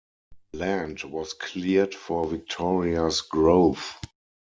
Land 0.53 1.03
was 1.03 1.33
cleared 1.33 1.93
for 1.93 2.25
Victoria's 2.25 3.21
growth. 3.21 3.97